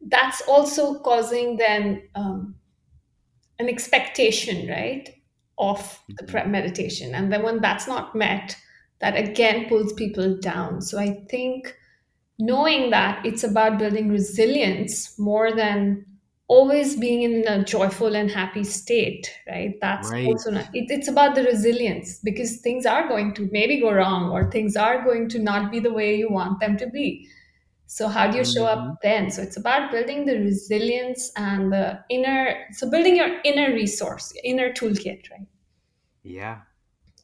That's 0.00 0.42
also 0.42 1.00
causing 1.00 1.56
then 1.56 2.08
um, 2.14 2.56
an 3.58 3.68
expectation, 3.68 4.68
right, 4.68 5.08
of 5.58 6.00
the 6.18 6.24
pre- 6.24 6.46
meditation, 6.46 7.14
and 7.14 7.32
then 7.32 7.42
when 7.42 7.60
that's 7.60 7.86
not 7.86 8.14
met, 8.14 8.56
that 9.00 9.16
again 9.16 9.68
pulls 9.68 9.92
people 9.92 10.36
down. 10.38 10.80
So 10.80 10.98
I 10.98 11.24
think 11.30 11.76
knowing 12.38 12.90
that 12.90 13.26
it's 13.26 13.44
about 13.44 13.78
building 13.78 14.08
resilience 14.10 15.18
more 15.18 15.54
than 15.54 16.06
always 16.48 16.96
being 16.96 17.22
in 17.22 17.46
a 17.48 17.64
joyful 17.64 18.14
and 18.14 18.30
happy 18.30 18.62
state 18.64 19.30
right 19.48 19.74
that's 19.80 20.10
Right. 20.10 20.26
also 20.26 20.50
not 20.50 20.68
it, 20.74 20.86
it's 20.90 21.08
about 21.08 21.34
the 21.34 21.42
resilience 21.44 22.20
because 22.22 22.58
things 22.58 22.84
are 22.86 23.08
going 23.08 23.32
to 23.34 23.48
maybe 23.50 23.80
go 23.80 23.92
wrong 23.92 24.30
or 24.30 24.50
things 24.50 24.76
are 24.76 25.02
going 25.02 25.28
to 25.30 25.38
not 25.38 25.70
be 25.70 25.80
the 25.80 25.92
way 25.92 26.16
you 26.16 26.30
want 26.30 26.60
them 26.60 26.76
to 26.76 26.86
be 26.88 27.28
so 27.86 28.08
how 28.08 28.30
do 28.30 28.38
you 28.38 28.44
show 28.44 28.66
up 28.66 28.78
mm-hmm. 28.78 28.94
then 29.02 29.30
so 29.30 29.42
it's 29.42 29.56
about 29.56 29.90
building 29.90 30.26
the 30.26 30.38
resilience 30.38 31.30
and 31.36 31.72
the 31.72 31.98
inner 32.10 32.66
so 32.72 32.90
building 32.90 33.16
your 33.16 33.40
inner 33.44 33.72
resource 33.74 34.32
inner 34.44 34.70
toolkit 34.72 35.30
right 35.30 35.48
Yeah. 36.22 36.62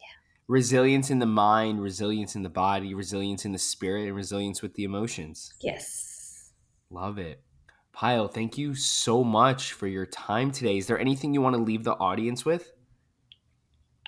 Yeah. 0.00 0.16
Resilience 0.48 1.10
in 1.10 1.18
the 1.18 1.26
mind, 1.26 1.80
resilience 1.82 2.36
in 2.36 2.42
the 2.42 2.50
body, 2.50 2.94
resilience 2.94 3.44
in 3.44 3.52
the 3.52 3.58
spirit, 3.58 4.06
and 4.06 4.16
resilience 4.16 4.62
with 4.62 4.74
the 4.74 4.84
emotions. 4.84 5.54
yes 5.60 6.52
Love 6.90 7.18
it. 7.18 7.42
Pyle, 8.00 8.28
thank 8.28 8.56
you 8.56 8.74
so 8.74 9.22
much 9.22 9.74
for 9.74 9.86
your 9.86 10.06
time 10.06 10.52
today. 10.52 10.78
Is 10.78 10.86
there 10.86 10.98
anything 10.98 11.34
you 11.34 11.42
want 11.42 11.54
to 11.54 11.60
leave 11.60 11.84
the 11.84 11.92
audience 11.96 12.46
with? 12.46 12.72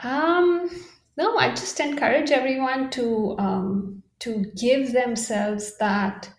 Um, 0.03 0.71
no, 1.19 1.37
I 1.37 1.51
just 1.51 1.79
encourage 1.79 2.31
everyone 2.31 2.89
to 2.93 3.37
um, 3.39 4.03
to 4.21 4.47
give 4.59 4.95
themselves 4.95 5.77
that 5.77 6.31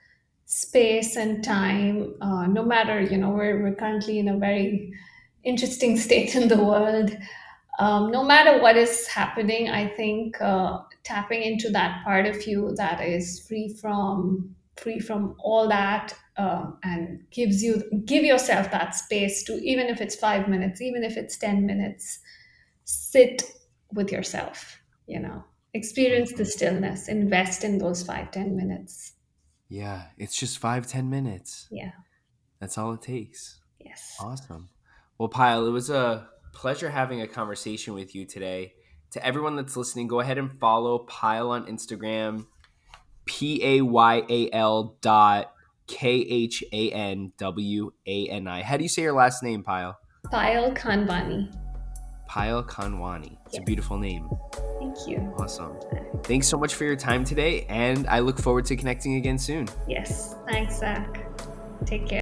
space 0.48 1.16
and 1.16 1.44
time. 1.44 2.16
Uh, 2.22 2.48
no 2.48 2.66
matter 2.66 3.00
you 3.00 3.18
know 3.18 3.30
we're 3.30 3.62
we're 3.62 3.76
currently 3.76 4.18
in 4.18 4.30
a 4.30 4.38
very 4.40 4.92
interesting 5.44 5.96
state 6.08 6.36
in 6.36 6.48
the 6.48 6.58
world. 6.58 7.16
Um, 7.78 8.10
no 8.10 8.24
matter 8.24 8.64
what 8.64 8.78
is 8.78 9.06
happening, 9.06 9.70
I 9.70 9.90
think 9.90 10.42
uh, 10.42 10.80
tapping 11.04 11.44
into 11.44 11.70
that 11.70 12.04
part 12.04 12.26
of 12.26 12.48
you 12.48 12.74
that 12.78 13.00
is 13.08 13.46
free 13.48 13.78
from 13.80 14.56
free 14.76 15.00
from 15.00 15.36
all 15.38 15.68
that 15.68 16.16
um, 16.38 16.78
and 16.84 17.24
gives 17.32 17.62
you 17.64 17.84
give 18.06 18.24
yourself 18.24 18.72
that 18.72 18.96
space 18.96 19.44
to 19.44 19.54
even 19.64 19.88
if 19.88 20.02
it's 20.02 20.16
five 20.16 20.48
minutes, 20.48 20.82
even 20.82 21.04
if 21.04 21.18
it's 21.18 21.38
ten 21.38 21.66
minutes 21.66 22.20
sit 22.86 23.44
with 23.94 24.12
yourself 24.12 24.80
you 25.08 25.20
know 25.20 25.44
experience 25.74 26.34
the 26.34 26.46
stillness 26.46 27.08
invest 27.08 27.64
in 27.64 27.78
those 27.78 28.04
five 28.04 28.30
ten 28.32 28.56
minutes 28.56 29.14
Yeah, 29.70 30.04
it's 30.18 30.36
just 30.38 30.60
five, 30.60 30.86
ten 30.88 31.10
minutes. 31.10 31.68
yeah 31.72 31.92
That's 32.60 32.78
all 32.78 32.94
it 32.94 33.02
takes. 33.02 33.60
yes 33.80 34.16
Awesome. 34.20 34.70
Well, 35.18 35.30
Pyle, 35.30 35.66
it 35.66 35.72
was 35.72 35.90
a 35.90 36.28
pleasure 36.54 36.90
having 36.90 37.22
a 37.22 37.28
conversation 37.28 37.94
with 37.94 38.14
you 38.16 38.26
today. 38.26 38.74
To 39.12 39.26
everyone 39.26 39.56
that's 39.56 39.78
listening, 39.78 40.08
go 40.08 40.20
ahead 40.20 40.38
and 40.38 40.60
follow 40.60 41.00
Pyle 41.00 41.52
on 41.52 41.66
Instagram, 41.68 42.46
P 43.26 43.64
A 43.64 43.82
Y 43.82 44.24
A 44.30 44.52
L 44.52 44.98
dot 45.02 45.53
K 45.88 46.10
H 46.22 46.64
A 46.72 46.92
N 46.92 47.32
W 47.38 47.92
A 48.08 48.28
N 48.30 48.48
I. 48.48 48.62
How 48.64 48.78
do 48.78 48.84
you 48.84 48.90
say 48.90 49.02
your 49.02 49.14
last 49.14 49.44
name, 49.44 49.64
Pyle? 49.64 49.98
Payal 50.32 50.76
Khanwani. 50.78 51.54
Pyle 52.28 52.64
Khanwani. 52.64 53.38
It's 53.48 53.60
a 53.60 53.62
beautiful 53.62 53.98
name. 53.98 54.30
thank 54.80 55.08
you 55.08 55.18
Awesome. 55.38 55.76
Thanks 56.24 56.48
so 56.48 56.58
much 56.58 56.74
for 56.74 56.86
your 56.86 56.96
time 56.96 57.24
today, 57.26 57.66
and 57.70 58.08
I 58.08 58.20
look 58.20 58.40
forward 58.40 58.66
to 58.66 58.76
connecting 58.76 59.16
again 59.16 59.38
soon. 59.38 59.68
yes 59.88 60.36
thanks 60.48 60.80
zach 60.80 61.20
take 61.86 62.08
care 62.08 62.22